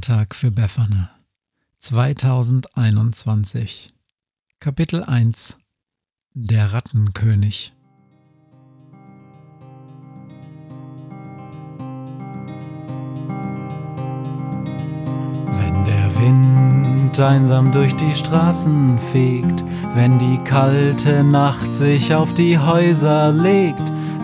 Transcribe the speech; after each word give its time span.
Feiertag 0.00 0.34
für 0.34 0.50
Befana 0.50 1.10
2021 1.78 3.88
Kapitel 4.58 5.02
1 5.02 5.58
Der 6.32 6.72
Rattenkönig. 6.72 7.74
Wenn 15.58 15.84
der 15.84 16.18
Wind 16.18 17.20
einsam 17.20 17.70
durch 17.70 17.94
die 17.96 18.14
Straßen 18.14 18.98
fegt, 19.12 19.62
wenn 19.94 20.18
die 20.18 20.38
kalte 20.44 21.22
Nacht 21.24 21.74
sich 21.74 22.14
auf 22.14 22.32
die 22.32 22.58
Häuser 22.58 23.32
legt, 23.32 23.82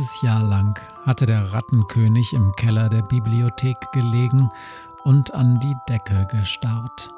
Ganzes 0.00 0.22
Jahr 0.22 0.42
lang 0.42 0.80
hatte 1.04 1.26
der 1.26 1.52
Rattenkönig 1.52 2.32
im 2.32 2.52
Keller 2.52 2.88
der 2.88 3.02
Bibliothek 3.02 3.76
gelegen 3.92 4.50
und 5.04 5.34
an 5.34 5.60
die 5.60 5.76
Decke 5.90 6.26
gestarrt. 6.26 7.10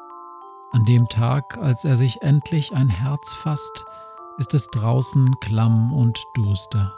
An 0.73 0.85
dem 0.85 1.09
Tag, 1.09 1.59
als 1.59 1.85
er 1.85 1.97
sich 1.97 2.23
endlich 2.23 2.75
ein 2.75 2.89
Herz 2.89 3.35
fasst, 3.35 3.85
ist 4.37 4.53
es 4.53 4.67
draußen 4.67 5.37
klamm 5.39 5.93
und 5.93 6.25
duster. 6.35 6.93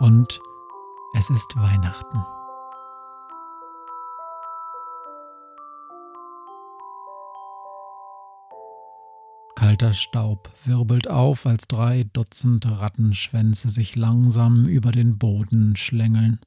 Und 0.00 0.40
es 1.14 1.30
ist 1.30 1.54
Weihnachten. 1.54 2.26
Kalter 9.66 9.94
Staub 9.94 10.48
wirbelt 10.64 11.10
auf, 11.10 11.44
als 11.44 11.66
drei 11.66 12.04
Dutzend 12.12 12.64
Rattenschwänze 12.66 13.68
sich 13.68 13.96
langsam 13.96 14.68
über 14.68 14.92
den 14.92 15.18
Boden 15.18 15.74
schlängeln. 15.74 16.38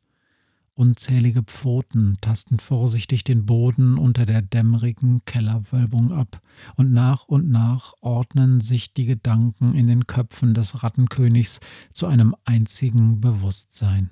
Unzählige 0.74 1.44
Pfoten 1.44 2.18
tasten 2.22 2.60
vorsichtig 2.60 3.26
den 3.26 3.46
Boden 3.46 3.98
unter 3.98 4.26
der 4.26 4.42
dämmerigen 4.42 5.26
Kellerwölbung 5.26 6.14
ab, 6.14 6.42
und 6.78 6.94
nach 6.94 7.26
und 7.26 7.50
nach 7.50 7.92
ordnen 8.00 8.62
sich 8.62 8.94
die 8.94 9.06
Gedanken 9.06 9.76
in 9.76 9.88
den 9.88 10.08
Köpfen 10.08 10.54
des 10.54 10.82
Rattenkönigs 10.82 11.60
zu 11.92 12.08
einem 12.08 12.34
einzigen 12.46 13.20
Bewusstsein. 13.20 14.12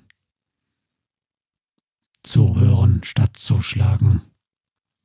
Zuhören 2.22 3.02
statt 3.04 3.38
zuschlagen, 3.38 4.20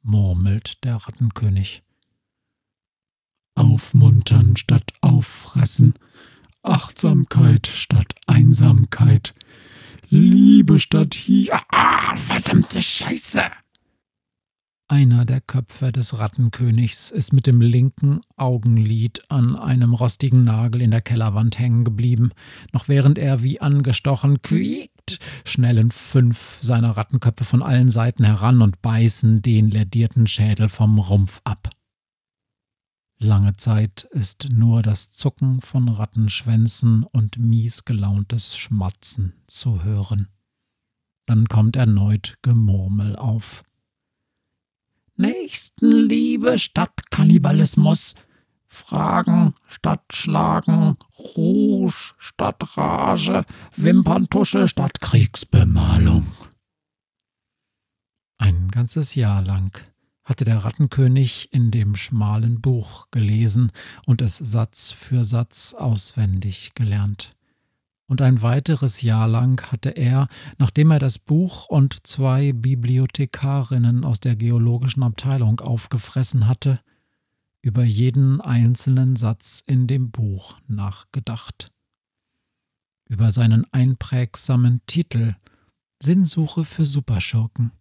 murmelt 0.02 0.84
der 0.84 0.96
Rattenkönig. 0.98 1.84
Aufmuntern 3.56 4.56
statt 4.58 4.92
auffressen, 5.02 5.94
Achtsamkeit 6.62 7.68
statt 7.68 8.16
Einsamkeit, 8.28 9.34
Liebe 10.10 10.80
statt 10.80 11.16
hier. 11.16 11.60
Ah, 11.72 12.16
verdammte 12.16 12.82
Scheiße! 12.82 13.42
Einer 14.88 15.26
der 15.26 15.42
Köpfe 15.42 15.92
des 15.92 16.20
Rattenkönigs 16.20 17.10
ist 17.10 17.34
mit 17.34 17.48
dem 17.48 17.62
linken 17.62 18.22
Augenlid 18.38 19.24
an 19.30 19.56
einem 19.56 19.96
rostigen 19.96 20.44
Nagel 20.44 20.82
in 20.82 20.92
der 20.92 21.02
Kellerwand 21.02 21.58
hängen 21.58 21.84
geblieben. 21.84 22.30
Noch 22.74 22.88
während 22.88 23.18
er 23.18 23.42
wie 23.42 23.60
angestochen 23.60 24.44
quiekt, 24.44 25.18
schnellen 25.46 25.90
fünf 25.90 26.60
seiner 26.62 26.92
Rattenköpfe 26.92 27.44
von 27.44 27.64
allen 27.64 27.90
Seiten 27.90 28.24
heran 28.24 28.62
und 28.62 28.84
beißen 28.84 29.42
den 29.42 29.72
ledierten 29.72 30.28
Schädel 30.28 30.70
vom 30.70 31.00
Rumpf 31.00 31.42
ab. 31.44 31.70
Lange 33.24 33.54
Zeit 33.54 34.04
ist 34.12 34.50
nur 34.52 34.82
das 34.82 35.14
Zucken 35.14 35.62
von 35.62 35.88
Rattenschwänzen 35.88 37.04
und 37.06 37.38
mies 37.38 37.86
gelauntes 37.86 38.58
Schmatzen 38.58 39.32
zu 39.48 39.82
hören. 39.82 40.28
Dann 41.26 41.48
kommt 41.48 41.78
erneut 41.78 42.38
Gemurmel 42.42 43.16
auf. 43.16 43.64
Nächstenliebe 45.16 46.60
statt 46.60 47.12
Kannibalismus, 47.12 48.14
Fragen 48.68 49.54
statt 49.70 50.04
Schlagen, 50.12 50.98
Rouge 51.18 52.16
statt 52.18 52.76
Rage, 52.76 53.46
Wimperntusche 53.78 54.68
statt 54.68 55.00
Kriegsbemalung. 55.00 56.28
Ein 58.38 58.68
ganzes 58.68 59.16
Jahr 59.16 59.42
lang 59.42 59.72
hatte 60.24 60.46
der 60.46 60.60
Rattenkönig 60.60 61.50
in 61.52 61.72
dem 61.72 61.96
schmalen 61.96 62.62
Buch 62.62 63.08
gelesen 63.12 63.72
und 64.06 64.22
es 64.22 64.38
Satz 64.38 64.92
für 64.92 65.26
Satz 65.26 65.74
auswendig 65.74 66.74
gelernt. 66.76 67.36
Und 68.08 68.22
ein 68.22 68.42
weiteres 68.42 69.02
Jahr 69.02 69.28
lang 69.28 69.62
hatte 69.72 69.90
er, 69.90 70.28
nachdem 70.58 70.92
er 70.92 71.00
das 71.00 71.20
Buch 71.20 71.68
und 71.68 72.06
zwei 72.06 72.54
Bibliothekarinnen 72.54 74.04
aus 74.06 74.20
der 74.20 74.36
geologischen 74.36 75.04
Abteilung 75.04 75.60
aufgefressen 75.60 76.48
hatte, 76.48 76.80
über 77.62 77.84
jeden 77.84 78.42
einzelnen 78.42 79.16
Satz 79.16 79.64
in 79.66 79.88
dem 79.88 80.12
Buch 80.12 80.58
nachgedacht. 80.68 81.72
Über 83.08 83.32
seinen 83.32 83.66
einprägsamen 83.72 84.82
Titel 84.86 85.36
Sinnsuche 86.02 86.66
für 86.66 86.86
Superschurken 86.86 87.72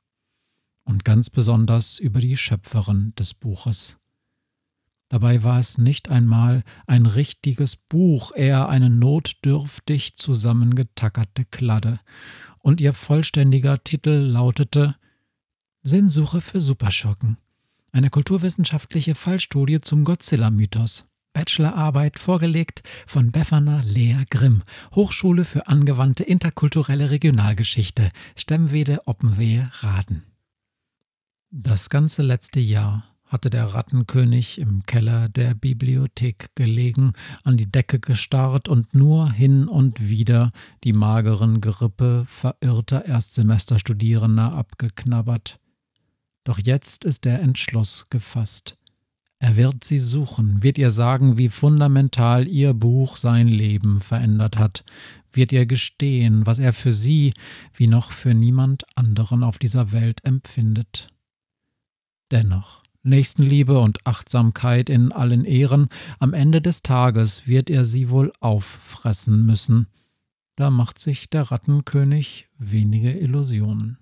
und 0.85 1.05
ganz 1.05 1.31
besonders 1.31 1.99
über 1.99 2.21
die 2.21 2.37
Schöpferin 2.37 3.13
des 3.19 3.35
Buches. 3.35 3.99
Dabei 5.09 5.45
war 5.45 5.61
es 5.61 5.77
nicht 5.77 6.09
einmal 6.09 6.65
ein 6.87 7.05
richtiges 7.05 7.77
Buch, 7.77 8.33
eher 8.35 8.71
eine 8.71 8.89
notdürftig 8.89 10.17
zusammengetackerte 10.17 11.45
Kladde, 11.45 12.01
und 12.61 12.81
ihr 12.81 12.95
vollständiger 12.95 13.85
Titel 13.85 14.11
lautete 14.11 14.97
Sinnsuche 15.83 16.41
für 16.41 16.61
Superschurken, 16.61 17.37
eine 17.93 18.09
kulturwissenschaftliche 18.09 19.15
Fallstudie 19.15 19.81
zum 19.81 20.05
Godzilla-Mythos. 20.05 21.05
Bachelorarbeit 21.35 22.19
vorgelegt 22.19 22.83
von 23.07 23.33
Befana 23.33 23.83
Lea 23.85 24.25
Grimm, 24.31 24.63
Hochschule 24.95 25.45
für 25.45 25.67
angewandte 25.67 26.25
interkulturelle 26.25 27.11
Regionalgeschichte, 27.11 28.11
Stemmwede 28.37 29.07
Oppenwehe 29.07 29.71
Raden. 29.81 30.32
Das 31.55 31.91
ganze 31.91 32.23
letzte 32.23 32.61
Jahr 32.61 33.05
hatte 33.27 33.51
der 33.51 33.67
Rattenkönig 33.67 34.59
im 34.59 34.85
Keller 34.87 35.29
der 35.29 35.53
Bibliothek 35.53 36.49
gelegen, 36.55 37.13
an 37.45 37.59
die 37.59 37.71
Decke 37.71 38.01
gestarrt 38.01 38.71
und 38.71 38.95
nur 38.95 39.31
hin 39.31 39.69
und 39.69 40.09
wieder 40.09 40.51
die 40.83 40.95
mageren 40.95 41.61
Gerippe 41.61 42.25
verirrter 42.27 43.05
Erstsemesterstudierender 43.05 44.55
abgeknabbert. 44.55 45.59
Doch 46.45 46.59
jetzt 46.59 47.05
ist 47.05 47.27
der 47.27 47.43
Entschluss 47.43 48.07
gefasst. 48.09 48.79
Er 49.39 49.55
wird 49.55 49.85
sie 49.85 49.99
suchen, 49.99 50.63
wird 50.63 50.79
ihr 50.79 50.91
sagen, 50.91 51.37
wie 51.37 51.51
fundamental 51.51 52.49
ihr 52.49 52.73
Buch 52.73 53.19
sein 53.19 53.49
Leben 53.49 54.01
verändert 54.01 54.57
hat, 54.57 54.85
wird 55.31 55.53
ihr 55.53 55.67
gestehen, 55.67 56.47
was 56.47 56.59
er 56.59 56.73
für 56.73 56.95
sie 56.95 57.35
wie 57.75 57.89
noch 57.89 58.11
für 58.11 58.33
niemand 58.33 58.85
anderen 58.97 59.43
auf 59.43 59.59
dieser 59.59 59.93
Welt 59.93 60.25
empfindet. 60.25 61.09
Dennoch 62.33 62.83
Nächstenliebe 63.03 63.79
und 63.79 64.07
Achtsamkeit 64.07 64.89
in 64.89 65.13
allen 65.13 65.45
Ehren, 65.45 65.89
am 66.19 66.33
Ende 66.33 66.63
des 66.63 66.83
Tages 66.83 67.47
wird 67.47 67.69
er 67.69 67.85
sie 67.85 68.09
wohl 68.09 68.33
auffressen 68.41 69.45
müssen. 69.45 69.89
Da 70.57 70.71
macht 70.71 70.99
sich 70.99 71.29
der 71.29 71.51
Rattenkönig 71.51 72.49
wenige 72.59 73.11
Illusionen. 73.11 73.99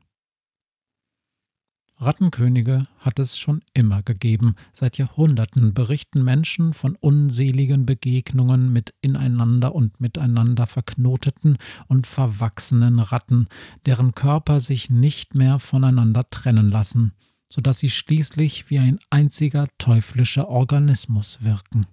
Rattenkönige 1.97 2.85
hat 3.01 3.19
es 3.19 3.39
schon 3.39 3.63
immer 3.75 4.03
gegeben. 4.03 4.55
Seit 4.73 4.97
Jahrhunderten 4.97 5.75
berichten 5.75 6.23
Menschen 6.23 6.73
von 6.73 6.97
unseligen 6.97 7.85
Begegnungen 7.85 8.73
mit 8.73 8.95
ineinander 9.01 9.75
und 9.75 10.01
miteinander 10.01 10.67
verknoteten 10.67 11.59
und 11.89 12.07
verwachsenen 12.07 13.01
Ratten, 13.01 13.49
deren 13.87 14.15
Körper 14.15 14.61
sich 14.61 14.89
nicht 14.89 15.35
mehr 15.35 15.59
voneinander 15.59 16.31
trennen 16.31 16.71
lassen, 16.71 17.13
so 17.53 17.61
dass 17.61 17.81
sie 17.81 17.91
schließlich 17.91 18.71
wie 18.71 18.79
ein 18.79 18.99
einziger 19.11 19.69
teuflischer 19.79 20.49
Organismus 20.49 21.43
wirken. 21.43 21.87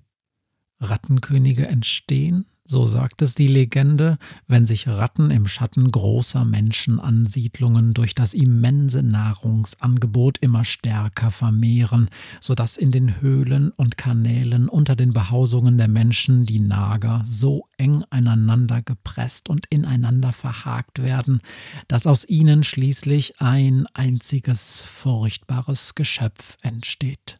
Rattenkönige 0.79 1.67
entstehen 1.67 2.45
so 2.67 2.83
sagt 2.83 3.21
es 3.21 3.33
die 3.33 3.47
Legende, 3.47 4.17
wenn 4.47 4.65
sich 4.65 4.87
Ratten 4.87 5.31
im 5.31 5.47
Schatten 5.47 5.89
großer 5.89 6.43
Menschenansiedlungen 6.43 7.93
durch 7.93 8.13
das 8.13 8.33
immense 8.33 9.01
Nahrungsangebot 9.01 10.37
immer 10.39 10.65
stärker 10.65 11.31
vermehren, 11.31 12.09
so 12.41 12.55
dass 12.55 12.75
in 12.75 12.91
den 12.91 13.21
Höhlen 13.21 13.71
und 13.71 13.97
Kanälen 13.97 14.67
unter 14.67 14.97
den 14.97 15.13
Behausungen 15.13 15.77
der 15.77 15.87
Menschen 15.87 16.45
die 16.45 16.59
Nager 16.59 17.23
so 17.25 17.67
eng 17.77 18.03
aneinander 18.09 18.81
gepresst 18.81 19.47
und 19.47 19.65
ineinander 19.69 20.33
verhakt 20.33 21.01
werden, 21.01 21.39
dass 21.87 22.05
aus 22.05 22.27
ihnen 22.27 22.65
schließlich 22.65 23.39
ein 23.39 23.87
einziges 23.93 24.83
furchtbares 24.83 25.95
Geschöpf 25.95 26.57
entsteht. 26.61 27.36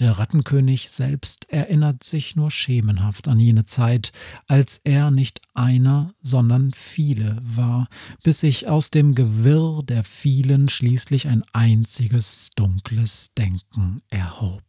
Der 0.00 0.12
Rattenkönig 0.12 0.90
selbst 0.90 1.48
erinnert 1.48 2.04
sich 2.04 2.36
nur 2.36 2.52
schemenhaft 2.52 3.26
an 3.26 3.40
jene 3.40 3.64
Zeit, 3.64 4.12
als 4.46 4.80
er 4.84 5.10
nicht 5.10 5.40
einer, 5.54 6.14
sondern 6.22 6.72
viele 6.72 7.36
war, 7.42 7.88
bis 8.22 8.40
sich 8.40 8.68
aus 8.68 8.92
dem 8.92 9.16
Gewirr 9.16 9.82
der 9.82 10.04
vielen 10.04 10.68
schließlich 10.68 11.26
ein 11.26 11.42
einziges 11.52 12.50
dunkles 12.54 13.34
Denken 13.34 14.02
erhob. 14.08 14.62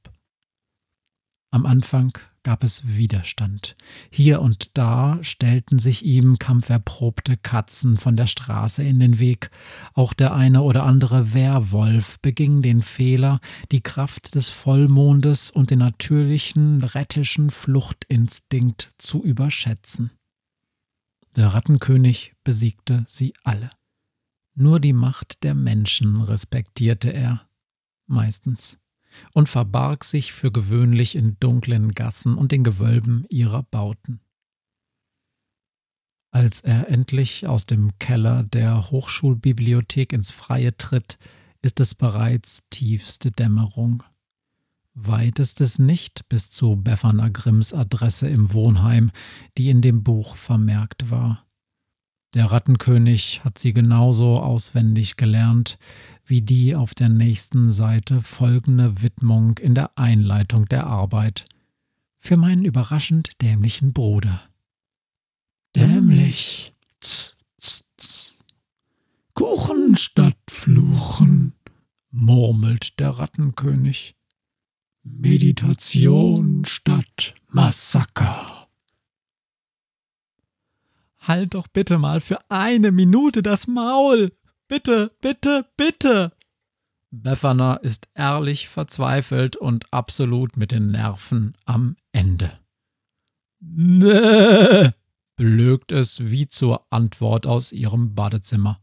Am 1.52 1.68
Anfang 1.68 2.18
gab 2.44 2.64
es 2.64 2.82
Widerstand. 2.98 3.76
Hier 4.10 4.42
und 4.42 4.72
da 4.78 5.20
stellten 5.22 5.80
sich 5.80 6.06
ihm 6.06 6.40
kampferprobte 6.40 7.38
Katzen 7.38 7.98
von 7.98 8.16
der 8.16 8.28
Straße 8.28 8.84
in 8.84 9.00
den 9.00 9.20
Weg. 9.20 9.52
Auch 9.94 10.14
der 10.14 10.34
eine 10.34 10.62
oder 10.62 10.84
andere 10.84 11.34
Werwolf 11.34 12.20
beging 12.20 12.62
den 12.62 12.82
Fehler, 12.82 13.40
die 13.72 13.82
Kraft 13.82 14.36
des 14.36 14.50
Vollmondes 14.50 15.52
und 15.52 15.72
den 15.72 15.80
natürlichen 15.80 16.84
rettischen 16.84 17.52
Fluchtinstinkt 17.52 18.94
zu 18.98 19.24
überschätzen. 19.24 20.12
Der 21.36 21.48
Rattenkönig 21.48 22.34
besiegte 22.44 23.04
sie 23.08 23.34
alle. 23.44 23.70
Nur 24.56 24.80
die 24.80 24.94
Macht 24.94 25.44
der 25.44 25.54
Menschen 25.54 26.22
respektierte 26.22 27.14
er, 27.14 27.48
meistens 28.08 28.80
und 29.34 29.50
verbarg 29.50 30.04
sich 30.04 30.34
für 30.34 30.52
gewöhnlich 30.52 31.16
in 31.16 31.38
dunklen 31.40 31.92
Gassen 31.94 32.36
und 32.36 32.52
den 32.52 32.64
Gewölben 32.64 33.26
ihrer 33.30 33.64
Bauten. 33.64 34.22
Als 36.32 36.62
er 36.62 36.90
endlich 36.90 37.48
aus 37.48 37.66
dem 37.66 37.98
Keller 37.98 38.44
der 38.44 38.92
Hochschulbibliothek 38.92 40.14
ins 40.14 40.32
Freie 40.32 40.78
tritt, 40.78 41.18
ist 41.62 41.80
es 41.80 41.96
bereits 41.96 42.70
tiefste 42.70 43.32
Dämmerung. 43.32 44.04
Weit 44.94 45.40
ist 45.40 45.62
es 45.62 45.80
nicht 45.80 46.28
bis 46.30 46.50
zu 46.50 46.76
Befana 46.76 47.30
Grimms 47.30 47.74
Adresse 47.74 48.28
im 48.28 48.54
Wohnheim, 48.54 49.12
die 49.58 49.70
in 49.70 49.82
dem 49.82 50.04
Buch 50.04 50.36
vermerkt 50.36 51.10
war. 51.10 51.49
Der 52.36 52.52
Rattenkönig 52.52 53.44
hat 53.44 53.58
sie 53.58 53.74
genauso 53.74 54.40
auswendig 54.40 55.16
gelernt 55.16 55.78
wie 56.26 56.42
die 56.42 56.76
auf 56.76 56.94
der 56.94 57.10
nächsten 57.10 57.72
Seite 57.72 58.22
folgende 58.22 59.02
Widmung 59.02 59.58
in 59.58 59.74
der 59.74 59.98
Einleitung 59.98 60.68
der 60.68 60.86
Arbeit. 60.86 61.46
Für 62.20 62.38
meinen 62.38 62.66
überraschend 62.66 63.42
dämlichen 63.42 63.94
Bruder. 63.94 64.44
Dämlich. 65.76 66.72
Tz, 67.02 67.36
tz, 67.60 67.84
tz. 67.98 68.32
Kuchen 69.34 69.96
statt 69.96 70.38
Fluchen, 70.50 71.54
murmelt 72.12 73.00
der 73.00 73.10
Rattenkönig. 73.10 74.16
Meditation 75.02 76.66
statt 76.66 77.34
Massaker. 77.48 78.59
Halt 81.30 81.54
doch 81.54 81.70
bitte 81.70 81.98
mal 81.98 82.20
für 82.20 82.40
eine 82.50 82.92
Minute 82.92 83.42
das 83.42 83.68
Maul, 83.68 84.32
Bitte, 84.70 85.12
bitte, 85.20 85.66
bitte! 85.78 86.32
Befana 87.10 87.78
ist 87.78 88.08
ehrlich 88.14 88.70
verzweifelt 88.70 89.56
und 89.56 89.92
absolut 89.92 90.58
mit 90.58 90.72
den 90.72 90.92
Nerven 90.92 91.58
am 91.66 91.96
Ende. 92.12 92.52
Mäh, 93.60 94.92
blökt 95.36 95.92
es 95.92 96.30
wie 96.30 96.48
zur 96.48 96.86
Antwort 96.92 97.48
aus 97.48 97.72
ihrem 97.72 98.14
Badezimmer. 98.14 98.80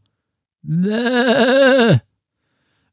Mäh. 0.61 2.01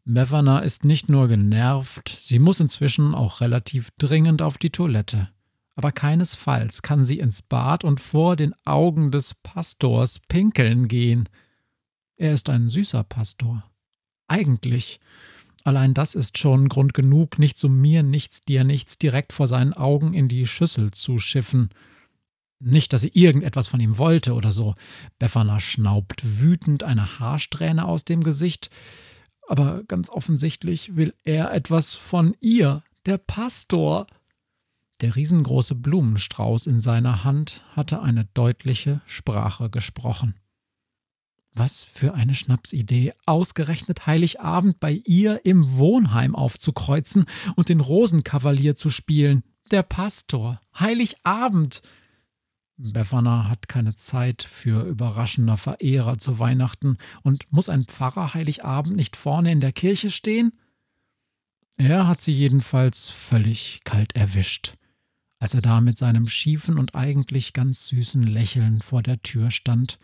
Befana 0.04 0.60
ist 0.60 0.84
nicht 0.84 1.08
nur 1.08 1.26
genervt, 1.26 2.16
sie 2.20 2.38
muss 2.38 2.60
inzwischen 2.60 3.12
auch 3.12 3.40
relativ 3.40 3.90
dringend 3.98 4.40
auf 4.40 4.56
die 4.56 4.70
Toilette. 4.70 5.33
Aber 5.74 5.92
keinesfalls 5.92 6.82
kann 6.82 7.04
sie 7.04 7.18
ins 7.18 7.42
Bad 7.42 7.84
und 7.84 8.00
vor 8.00 8.36
den 8.36 8.54
Augen 8.64 9.10
des 9.10 9.34
Pastors 9.34 10.20
pinkeln 10.20 10.86
gehen. 10.86 11.28
Er 12.16 12.32
ist 12.32 12.48
ein 12.48 12.68
süßer 12.68 13.02
Pastor. 13.02 13.64
Eigentlich. 14.28 15.00
Allein 15.64 15.94
das 15.94 16.14
ist 16.14 16.38
schon 16.38 16.68
Grund 16.68 16.94
genug, 16.94 17.38
nicht 17.38 17.58
zu 17.58 17.68
mir 17.68 18.02
nichts, 18.02 18.42
dir 18.42 18.64
nichts 18.64 18.98
direkt 18.98 19.32
vor 19.32 19.48
seinen 19.48 19.72
Augen 19.72 20.12
in 20.12 20.28
die 20.28 20.46
Schüssel 20.46 20.90
zu 20.92 21.18
schiffen. 21.18 21.70
Nicht, 22.60 22.92
dass 22.92 23.00
sie 23.00 23.10
irgendetwas 23.12 23.66
von 23.66 23.80
ihm 23.80 23.98
wollte 23.98 24.34
oder 24.34 24.52
so. 24.52 24.74
Befana 25.18 25.60
schnaubt 25.60 26.20
wütend 26.22 26.82
eine 26.82 27.18
Haarsträhne 27.18 27.84
aus 27.84 28.04
dem 28.04 28.22
Gesicht. 28.22 28.70
Aber 29.48 29.82
ganz 29.84 30.08
offensichtlich 30.08 30.96
will 30.96 31.14
er 31.24 31.52
etwas 31.52 31.94
von 31.94 32.36
ihr, 32.40 32.82
der 33.06 33.18
Pastor. 33.18 34.06
Der 35.00 35.16
riesengroße 35.16 35.74
Blumenstrauß 35.74 36.66
in 36.66 36.80
seiner 36.80 37.24
Hand 37.24 37.64
hatte 37.74 38.00
eine 38.00 38.26
deutliche 38.26 39.00
Sprache 39.06 39.70
gesprochen. 39.70 40.34
Was 41.52 41.84
für 41.84 42.14
eine 42.14 42.34
Schnapsidee, 42.34 43.12
ausgerechnet 43.26 44.06
Heiligabend 44.06 44.80
bei 44.80 45.00
ihr 45.04 45.44
im 45.44 45.76
Wohnheim 45.76 46.34
aufzukreuzen 46.34 47.26
und 47.54 47.68
den 47.68 47.80
Rosenkavalier 47.80 48.74
zu 48.74 48.90
spielen. 48.90 49.44
Der 49.70 49.84
Pastor. 49.84 50.60
Heiligabend. 50.78 51.82
Befana 52.76 53.48
hat 53.48 53.68
keine 53.68 53.94
Zeit 53.94 54.42
für 54.42 54.82
überraschender 54.82 55.56
Verehrer 55.56 56.18
zu 56.18 56.40
Weihnachten 56.40 56.98
und 57.22 57.52
muss 57.52 57.68
ein 57.68 57.84
Pfarrer 57.84 58.34
Heiligabend 58.34 58.96
nicht 58.96 59.16
vorne 59.16 59.52
in 59.52 59.60
der 59.60 59.72
Kirche 59.72 60.10
stehen? 60.10 60.58
Er 61.76 62.08
hat 62.08 62.20
sie 62.20 62.32
jedenfalls 62.32 63.10
völlig 63.10 63.80
kalt 63.84 64.16
erwischt, 64.16 64.74
als 65.44 65.52
er 65.52 65.60
da 65.60 65.82
mit 65.82 65.98
seinem 65.98 66.26
schiefen 66.26 66.78
und 66.78 66.94
eigentlich 66.94 67.52
ganz 67.52 67.88
süßen 67.88 68.22
Lächeln 68.22 68.80
vor 68.80 69.02
der 69.02 69.20
Tür 69.20 69.50
stand 69.50 69.98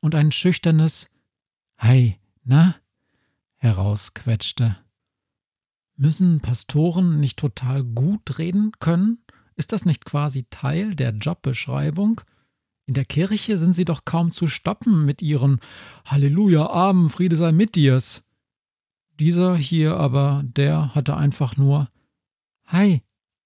und 0.00 0.14
ein 0.14 0.30
schüchternes 0.30 1.10
Hi, 1.76 2.20
na? 2.44 2.76
herausquetschte. 3.56 4.76
Müssen 5.96 6.40
Pastoren 6.40 7.18
nicht 7.18 7.36
total 7.36 7.82
gut 7.82 8.38
reden 8.38 8.70
können? 8.78 9.18
Ist 9.56 9.72
das 9.72 9.86
nicht 9.86 10.04
quasi 10.04 10.46
Teil 10.50 10.94
der 10.94 11.10
Jobbeschreibung? 11.16 12.20
In 12.84 12.94
der 12.94 13.06
Kirche 13.06 13.58
sind 13.58 13.72
sie 13.72 13.84
doch 13.84 14.04
kaum 14.04 14.30
zu 14.30 14.46
stoppen 14.46 15.04
mit 15.04 15.20
ihren 15.20 15.58
Halleluja, 16.04 16.64
Amen, 16.64 17.10
Friede 17.10 17.34
sei 17.34 17.50
mit 17.50 17.74
dir's. 17.74 18.22
Dieser 19.18 19.56
hier 19.56 19.96
aber, 19.96 20.44
der 20.44 20.94
hatte 20.94 21.16
einfach 21.16 21.56
nur 21.56 21.88
Hi, 22.66 23.02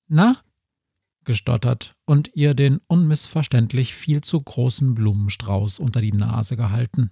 na? 0.07 0.37
Gestottert 1.25 1.95
und 2.07 2.31
ihr 2.35 2.55
den 2.55 2.81
unmissverständlich 2.87 3.95
viel 3.95 4.21
zu 4.21 4.41
großen 4.41 4.95
Blumenstrauß 4.95 5.79
unter 5.79 6.01
die 6.01 6.13
Nase 6.13 6.57
gehalten. 6.57 7.11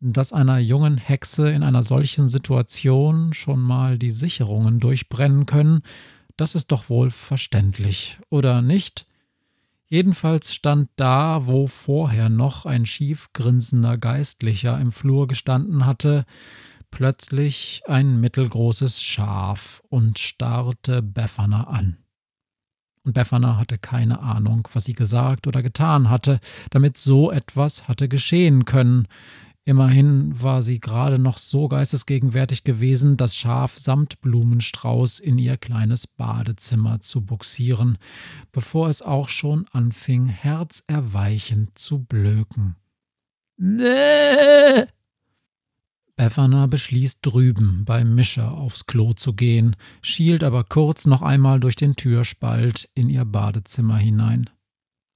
Dass 0.00 0.32
einer 0.32 0.58
jungen 0.58 0.96
Hexe 0.96 1.50
in 1.50 1.62
einer 1.62 1.82
solchen 1.82 2.28
Situation 2.28 3.32
schon 3.32 3.60
mal 3.60 3.98
die 3.98 4.10
Sicherungen 4.10 4.80
durchbrennen 4.80 5.46
können, 5.46 5.82
das 6.36 6.54
ist 6.54 6.72
doch 6.72 6.88
wohl 6.88 7.10
verständlich, 7.10 8.18
oder 8.30 8.62
nicht? 8.62 9.06
Jedenfalls 9.88 10.54
stand 10.54 10.88
da, 10.96 11.46
wo 11.46 11.66
vorher 11.66 12.28
noch 12.28 12.64
ein 12.64 12.86
schief 12.86 13.32
grinsender 13.32 13.98
Geistlicher 13.98 14.80
im 14.80 14.92
Flur 14.92 15.26
gestanden 15.26 15.84
hatte, 15.84 16.24
plötzlich 16.90 17.82
ein 17.86 18.20
mittelgroßes 18.20 19.02
Schaf 19.02 19.82
und 19.88 20.18
starrte 20.18 21.02
Befana 21.02 21.64
an. 21.64 21.98
Und 23.02 23.14
Befana 23.14 23.56
hatte 23.56 23.78
keine 23.78 24.20
Ahnung, 24.20 24.68
was 24.72 24.84
sie 24.84 24.92
gesagt 24.92 25.46
oder 25.46 25.62
getan 25.62 26.10
hatte, 26.10 26.38
damit 26.70 26.98
so 26.98 27.30
etwas 27.30 27.88
hatte 27.88 28.08
geschehen 28.08 28.64
können. 28.66 29.08
Immerhin 29.64 30.40
war 30.40 30.62
sie 30.62 30.80
gerade 30.80 31.18
noch 31.18 31.38
so 31.38 31.68
geistesgegenwärtig 31.68 32.64
gewesen, 32.64 33.16
das 33.16 33.36
Schaf 33.36 33.78
samt 33.78 34.20
Blumenstrauß 34.20 35.20
in 35.20 35.38
ihr 35.38 35.56
kleines 35.56 36.06
Badezimmer 36.06 37.00
zu 37.00 37.20
buxieren, 37.20 37.98
bevor 38.52 38.88
es 38.88 39.02
auch 39.02 39.28
schon 39.28 39.66
anfing, 39.72 40.26
herzerweichend 40.26 41.78
zu 41.78 42.04
blöken. 42.04 42.76
Nee! 43.56 44.86
Befana 46.20 46.66
beschließt 46.66 47.20
drüben 47.22 47.86
bei 47.86 48.04
Mischer 48.04 48.52
aufs 48.52 48.84
Klo 48.84 49.14
zu 49.14 49.32
gehen, 49.32 49.74
schielt 50.02 50.44
aber 50.44 50.64
kurz 50.64 51.06
noch 51.06 51.22
einmal 51.22 51.60
durch 51.60 51.76
den 51.76 51.96
Türspalt 51.96 52.90
in 52.94 53.08
ihr 53.08 53.24
Badezimmer 53.24 53.96
hinein. 53.96 54.50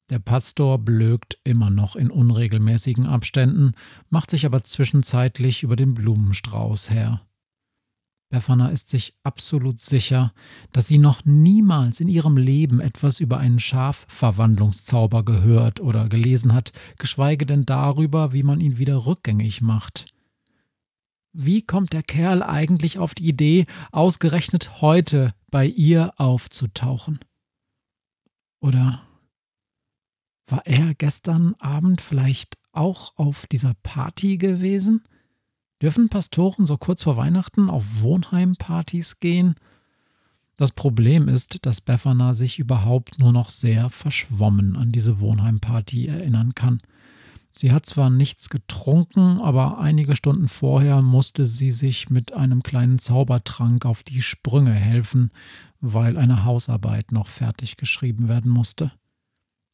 Der 0.08 0.18
Pastor 0.18 0.78
blökt 0.78 1.38
immer 1.44 1.68
noch 1.68 1.94
in 1.94 2.10
unregelmäßigen 2.10 3.04
Abständen, 3.04 3.72
macht 4.08 4.30
sich 4.30 4.46
aber 4.46 4.64
zwischenzeitlich 4.64 5.62
über 5.62 5.76
den 5.76 5.92
Blumenstrauß 5.92 6.88
her. 6.88 7.20
Befana 8.30 8.70
ist 8.70 8.88
sich 8.88 9.12
absolut 9.24 9.80
sicher, 9.80 10.32
dass 10.72 10.86
sie 10.86 10.96
noch 10.96 11.26
niemals 11.26 12.00
in 12.00 12.08
ihrem 12.08 12.38
Leben 12.38 12.80
etwas 12.80 13.20
über 13.20 13.36
einen 13.36 13.58
Schafverwandlungszauber 13.58 15.22
gehört 15.22 15.80
oder 15.80 16.08
gelesen 16.08 16.54
hat, 16.54 16.72
geschweige 16.96 17.44
denn 17.44 17.66
darüber, 17.66 18.32
wie 18.32 18.42
man 18.42 18.62
ihn 18.62 18.78
wieder 18.78 19.04
rückgängig 19.04 19.60
macht. 19.60 20.13
Wie 21.36 21.62
kommt 21.62 21.92
der 21.92 22.04
Kerl 22.04 22.44
eigentlich 22.44 22.98
auf 23.00 23.12
die 23.12 23.28
Idee, 23.28 23.66
ausgerechnet 23.90 24.80
heute 24.80 25.34
bei 25.50 25.66
ihr 25.66 26.14
aufzutauchen? 26.16 27.18
Oder 28.60 29.02
war 30.46 30.64
er 30.64 30.94
gestern 30.94 31.54
Abend 31.58 32.00
vielleicht 32.00 32.56
auch 32.70 33.14
auf 33.16 33.46
dieser 33.48 33.74
Party 33.82 34.38
gewesen? 34.38 35.02
Dürfen 35.82 36.08
Pastoren 36.08 36.66
so 36.66 36.76
kurz 36.78 37.02
vor 37.02 37.16
Weihnachten 37.16 37.68
auf 37.68 37.84
Wohnheimpartys 38.02 39.18
gehen? 39.18 39.56
Das 40.56 40.70
Problem 40.70 41.26
ist, 41.26 41.66
dass 41.66 41.80
Befana 41.80 42.32
sich 42.32 42.60
überhaupt 42.60 43.18
nur 43.18 43.32
noch 43.32 43.50
sehr 43.50 43.90
verschwommen 43.90 44.76
an 44.76 44.92
diese 44.92 45.18
Wohnheimparty 45.18 46.06
erinnern 46.06 46.54
kann. 46.54 46.80
Sie 47.56 47.70
hat 47.70 47.86
zwar 47.86 48.10
nichts 48.10 48.50
getrunken, 48.50 49.40
aber 49.40 49.78
einige 49.78 50.16
Stunden 50.16 50.48
vorher 50.48 51.02
musste 51.02 51.46
sie 51.46 51.70
sich 51.70 52.10
mit 52.10 52.32
einem 52.32 52.64
kleinen 52.64 52.98
Zaubertrank 52.98 53.86
auf 53.86 54.02
die 54.02 54.22
Sprünge 54.22 54.72
helfen, 54.72 55.30
weil 55.80 56.16
eine 56.16 56.44
Hausarbeit 56.44 57.12
noch 57.12 57.28
fertig 57.28 57.76
geschrieben 57.76 58.28
werden 58.28 58.50
musste. 58.50 58.90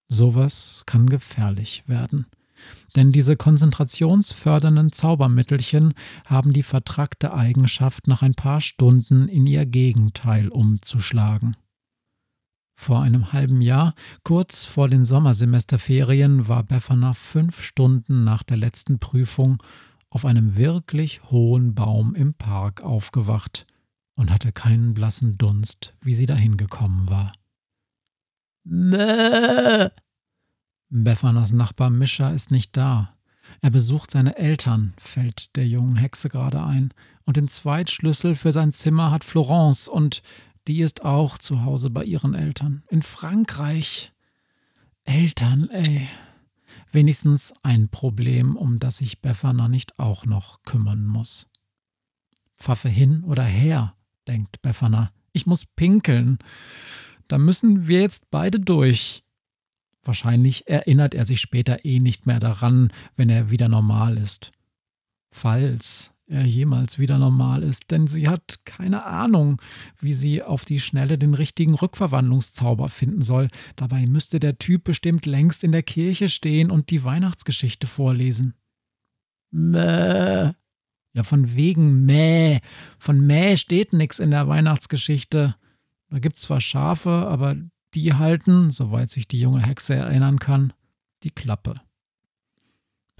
Sowas 0.08 0.82
kann 0.84 1.08
gefährlich 1.08 1.84
werden. 1.86 2.26
Denn 2.94 3.12
diese 3.12 3.36
konzentrationsfördernden 3.36 4.92
Zaubermittelchen 4.92 5.94
haben 6.26 6.52
die 6.52 6.62
vertrackte 6.62 7.32
Eigenschaft, 7.32 8.06
nach 8.08 8.20
ein 8.20 8.34
paar 8.34 8.60
Stunden 8.60 9.28
in 9.28 9.46
ihr 9.46 9.64
Gegenteil 9.64 10.48
umzuschlagen. 10.48 11.56
Vor 12.80 13.02
einem 13.02 13.34
halben 13.34 13.60
Jahr, 13.60 13.94
kurz 14.24 14.64
vor 14.64 14.88
den 14.88 15.04
Sommersemesterferien, 15.04 16.48
war 16.48 16.62
Befana 16.62 17.12
fünf 17.12 17.62
Stunden 17.62 18.24
nach 18.24 18.42
der 18.42 18.56
letzten 18.56 18.98
Prüfung 18.98 19.62
auf 20.08 20.24
einem 20.24 20.56
wirklich 20.56 21.22
hohen 21.24 21.74
Baum 21.74 22.14
im 22.14 22.32
Park 22.32 22.80
aufgewacht 22.80 23.66
und 24.14 24.30
hatte 24.30 24.50
keinen 24.50 24.94
blassen 24.94 25.36
Dunst, 25.36 25.92
wie 26.00 26.14
sie 26.14 26.24
dahin 26.24 26.56
gekommen 26.56 27.06
war. 27.10 27.32
Mäh! 28.64 29.90
Befanas 30.88 31.52
Nachbar 31.52 31.90
Mischa 31.90 32.30
ist 32.30 32.50
nicht 32.50 32.78
da. 32.78 33.14
Er 33.60 33.70
besucht 33.70 34.10
seine 34.10 34.38
Eltern, 34.38 34.94
fällt 34.96 35.54
der 35.54 35.68
jungen 35.68 35.96
Hexe 35.96 36.30
gerade 36.30 36.64
ein, 36.64 36.94
und 37.24 37.36
den 37.36 37.48
Zweitschlüssel 37.48 38.34
für 38.34 38.52
sein 38.52 38.72
Zimmer 38.72 39.10
hat 39.10 39.22
Florence, 39.22 39.86
und 39.86 40.22
die 40.70 40.82
ist 40.82 41.04
auch 41.04 41.36
zu 41.36 41.64
Hause 41.64 41.90
bei 41.90 42.04
ihren 42.04 42.32
Eltern. 42.32 42.84
In 42.90 43.02
Frankreich. 43.02 44.12
Eltern, 45.02 45.68
ey. 45.70 46.06
Wenigstens 46.92 47.52
ein 47.64 47.88
Problem, 47.88 48.54
um 48.54 48.78
das 48.78 48.98
sich 48.98 49.20
Befana 49.20 49.66
nicht 49.66 49.98
auch 49.98 50.26
noch 50.26 50.62
kümmern 50.62 51.04
muss. 51.06 51.48
Pfaffe 52.56 52.88
hin 52.88 53.24
oder 53.24 53.42
her, 53.42 53.96
denkt 54.28 54.62
Befana. 54.62 55.10
Ich 55.32 55.44
muss 55.44 55.64
pinkeln. 55.66 56.38
Da 57.26 57.36
müssen 57.38 57.88
wir 57.88 58.02
jetzt 58.02 58.30
beide 58.30 58.60
durch. 58.60 59.24
Wahrscheinlich 60.04 60.68
erinnert 60.68 61.16
er 61.16 61.24
sich 61.24 61.40
später 61.40 61.84
eh 61.84 61.98
nicht 61.98 62.26
mehr 62.26 62.38
daran, 62.38 62.92
wenn 63.16 63.28
er 63.28 63.50
wieder 63.50 63.66
normal 63.66 64.18
ist. 64.18 64.52
Falls 65.32 66.12
er 66.30 66.44
jemals 66.44 66.98
wieder 66.98 67.18
normal 67.18 67.62
ist, 67.62 67.90
denn 67.90 68.06
sie 68.06 68.28
hat 68.28 68.60
keine 68.64 69.04
Ahnung, 69.04 69.60
wie 70.00 70.14
sie 70.14 70.42
auf 70.42 70.64
die 70.64 70.80
Schnelle 70.80 71.18
den 71.18 71.34
richtigen 71.34 71.74
Rückverwandlungszauber 71.74 72.88
finden 72.88 73.22
soll. 73.22 73.48
Dabei 73.76 74.06
müsste 74.06 74.38
der 74.38 74.58
Typ 74.58 74.84
bestimmt 74.84 75.26
längst 75.26 75.64
in 75.64 75.72
der 75.72 75.82
Kirche 75.82 76.28
stehen 76.28 76.70
und 76.70 76.90
die 76.90 77.04
Weihnachtsgeschichte 77.04 77.86
vorlesen. 77.86 78.54
Mäh. 79.50 80.52
Ja, 81.12 81.24
von 81.24 81.56
wegen 81.56 82.04
Mäh. 82.06 82.60
Von 82.98 83.20
Mäh 83.26 83.56
steht 83.56 83.92
nix 83.92 84.20
in 84.20 84.30
der 84.30 84.46
Weihnachtsgeschichte. 84.46 85.56
Da 86.08 86.18
gibt's 86.20 86.42
zwar 86.42 86.60
Schafe, 86.60 87.10
aber 87.10 87.56
die 87.94 88.14
halten, 88.14 88.70
soweit 88.70 89.10
sich 89.10 89.26
die 89.26 89.40
junge 89.40 89.62
Hexe 89.62 89.94
erinnern 89.94 90.38
kann, 90.38 90.72
die 91.24 91.30
Klappe. 91.30 91.74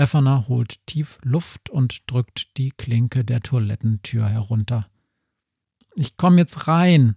Befana 0.00 0.48
holt 0.48 0.86
tief 0.86 1.18
Luft 1.24 1.68
und 1.68 2.10
drückt 2.10 2.56
die 2.56 2.70
Klinke 2.70 3.22
der 3.22 3.42
Toilettentür 3.42 4.26
herunter. 4.30 4.80
Ich 5.94 6.16
komm 6.16 6.38
jetzt 6.38 6.68
rein. 6.68 7.16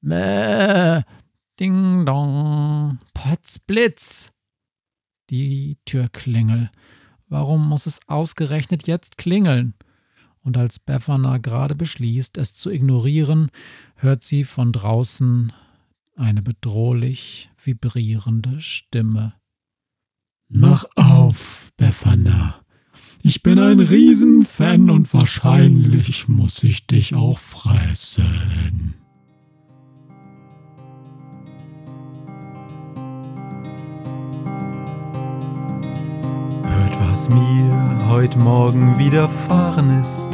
Mäh, 0.00 1.02
ding 1.60 2.06
dong, 2.06 2.98
Potzblitz. 3.12 4.32
Die 5.28 5.76
Türklingel. 5.84 6.70
Warum 7.26 7.68
muss 7.68 7.84
es 7.84 8.00
ausgerechnet 8.08 8.86
jetzt 8.86 9.18
klingeln? 9.18 9.74
und 10.42 10.56
als 10.56 10.78
Befana 10.78 11.36
gerade 11.36 11.74
beschließt, 11.74 12.38
es 12.38 12.54
zu 12.54 12.70
ignorieren, 12.70 13.50
hört 13.94 14.24
sie 14.24 14.44
von 14.44 14.72
draußen 14.72 15.52
eine 16.16 16.40
bedrohlich 16.40 17.50
vibrierende 17.62 18.60
Stimme. 18.62 19.34
Mach 20.48 20.84
auf, 20.96 21.61
Befana. 21.76 22.56
Ich 23.22 23.42
bin 23.42 23.58
ein 23.58 23.80
Riesenfan 23.80 24.90
und 24.90 25.14
wahrscheinlich 25.14 26.28
muss 26.28 26.62
ich 26.64 26.86
dich 26.86 27.14
auch 27.14 27.38
fressen. 27.38 28.94
Hört, 36.64 37.00
was 37.08 37.28
mir 37.28 38.08
heute 38.08 38.38
Morgen 38.38 38.98
widerfahren 38.98 40.00
ist. 40.00 40.30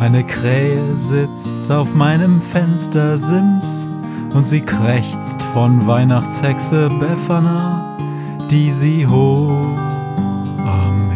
Eine 0.00 0.24
Krähe 0.24 0.96
sitzt 0.96 1.70
auf 1.70 1.92
meinem 1.94 2.40
Fenstersims 2.40 3.88
und 4.32 4.46
sie 4.46 4.60
krächzt 4.60 5.42
von 5.52 5.86
Weihnachtshexe 5.86 6.88
Befana, 7.00 7.98
die 8.50 8.70
sie 8.70 9.06
hoch 9.06 9.89